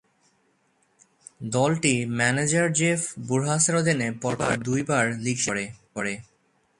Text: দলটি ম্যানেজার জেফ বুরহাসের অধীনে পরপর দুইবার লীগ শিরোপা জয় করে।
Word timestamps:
দলটি 1.51 1.93
ম্যানেজার 2.17 2.67
জেফ 2.73 3.01
বুরহাসের 3.27 3.75
অধীনে 3.75 4.07
পরপর 4.21 4.51
দুইবার 4.65 5.05
লীগ 5.23 5.37
শিরোপা 5.37 5.55
জয় 5.57 5.69
করে। 5.95 6.13